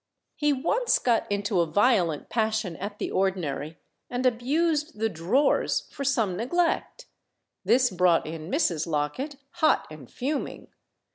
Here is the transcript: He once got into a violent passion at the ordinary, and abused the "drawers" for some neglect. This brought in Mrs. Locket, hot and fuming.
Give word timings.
He 0.35 0.51
once 0.51 0.97
got 0.97 1.31
into 1.31 1.59
a 1.59 1.67
violent 1.67 2.27
passion 2.27 2.75
at 2.77 2.97
the 2.97 3.11
ordinary, 3.11 3.77
and 4.09 4.25
abused 4.25 4.97
the 4.97 5.09
"drawers" 5.09 5.87
for 5.91 6.03
some 6.03 6.35
neglect. 6.35 7.05
This 7.63 7.91
brought 7.91 8.25
in 8.25 8.49
Mrs. 8.49 8.87
Locket, 8.87 9.35
hot 9.51 9.85
and 9.91 10.09
fuming. 10.09 10.69